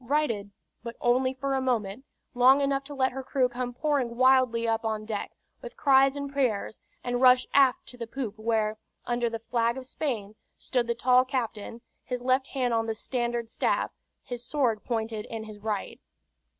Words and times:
Righted: 0.03 0.49
but 0.81 0.95
only 0.99 1.31
for 1.35 1.53
a 1.53 1.61
moment, 1.61 2.05
long 2.33 2.59
enough 2.59 2.83
to 2.85 2.95
let 2.95 3.11
her 3.11 3.21
crew 3.21 3.47
come 3.47 3.71
pouring 3.71 4.17
wildly 4.17 4.67
up 4.67 4.83
on 4.83 5.05
deck, 5.05 5.29
with 5.61 5.77
cries 5.77 6.15
and 6.15 6.33
prayers, 6.33 6.79
and 7.03 7.21
rush 7.21 7.45
aft 7.53 7.85
to 7.89 7.99
the 7.99 8.07
poop, 8.07 8.39
where, 8.39 8.79
under 9.05 9.29
the 9.29 9.37
flag 9.37 9.77
of 9.77 9.85
Spain, 9.85 10.33
stood 10.57 10.87
the 10.87 10.95
tall 10.95 11.23
captain, 11.23 11.81
his 12.03 12.23
left 12.23 12.47
hand 12.47 12.73
on 12.73 12.87
the 12.87 12.95
standard 12.95 13.47
staff, 13.47 13.91
his 14.23 14.43
sword 14.43 14.83
pointed 14.83 15.27
in 15.27 15.43
his 15.43 15.59
right. 15.59 15.99